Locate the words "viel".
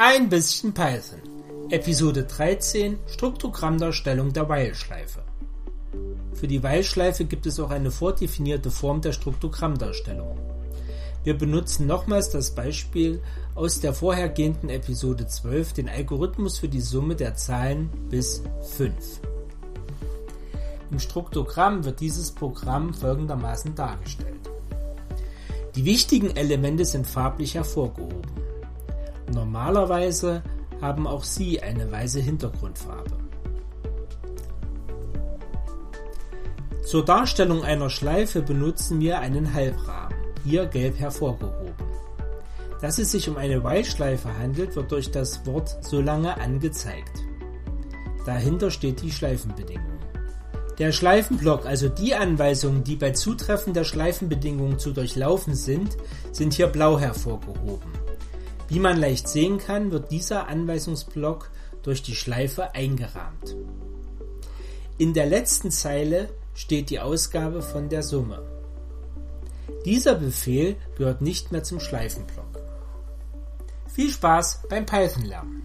73.86-74.10